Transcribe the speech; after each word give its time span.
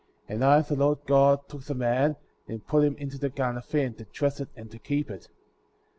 15. 0.21 0.33
And 0.35 0.43
I, 0.43 0.61
the 0.61 0.75
Lord 0.75 0.97
God, 1.05 1.47
took 1.47 1.65
the 1.65 1.75
man, 1.75 2.15
and 2.47 2.65
put 2.65 2.83
him 2.83 2.95
into 2.95 3.19
the 3.19 3.29
Garden 3.29 3.59
of 3.59 3.75
Eden,^ 3.75 3.95
to 3.99 4.05
dress 4.05 4.39
it, 4.39 4.49
and 4.55 4.71
to 4.71 4.79
keep 4.79 5.11
it. 5.11 5.29